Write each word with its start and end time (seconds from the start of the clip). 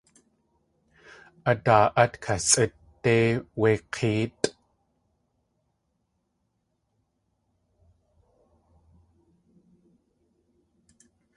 A 1.49 1.53
daa 1.65 1.85
át 2.01 2.13
kasʼít 2.23 2.73
déi 3.03 3.25
wéi 3.59 3.77
k̲éetʼ! 3.93 4.45